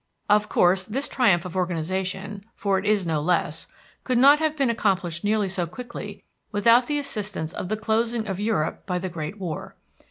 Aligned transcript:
Of 0.31 0.49
course 0.49 0.85
this 0.87 1.07
triumph 1.07 1.45
of 1.45 1.55
organization, 1.55 2.43
for 2.55 2.79
it 2.79 2.87
is 2.87 3.05
no 3.05 3.21
less, 3.21 3.67
could 4.03 4.17
not 4.17 4.39
have 4.39 4.57
been 4.57 4.71
accomplished 4.71 5.23
nearly 5.23 5.47
so 5.47 5.67
quickly 5.67 6.23
without 6.51 6.87
the 6.87 6.97
assistance 6.97 7.53
of 7.53 7.69
the 7.69 7.77
closing 7.77 8.25
of 8.25 8.39
Europe 8.39 8.87
by 8.87 8.97
the 8.97 9.09
great 9.09 9.37
war. 9.37 9.75